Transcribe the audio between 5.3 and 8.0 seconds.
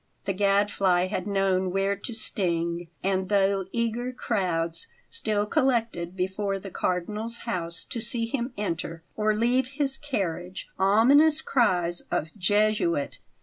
collected before the Cardinal's house